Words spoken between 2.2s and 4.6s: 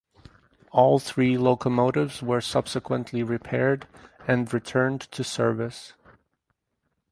were subsequently repaired and